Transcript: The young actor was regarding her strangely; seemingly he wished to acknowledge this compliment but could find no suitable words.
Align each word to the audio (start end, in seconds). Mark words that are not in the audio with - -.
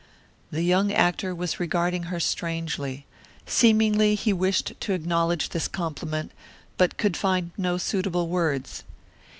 The 0.49 0.63
young 0.63 0.91
actor 0.91 1.35
was 1.35 1.59
regarding 1.59 2.05
her 2.05 2.19
strangely; 2.19 3.05
seemingly 3.45 4.15
he 4.15 4.33
wished 4.33 4.71
to 4.79 4.93
acknowledge 4.93 5.49
this 5.49 5.67
compliment 5.67 6.31
but 6.75 6.97
could 6.97 7.15
find 7.15 7.51
no 7.55 7.77
suitable 7.77 8.27
words. 8.27 8.83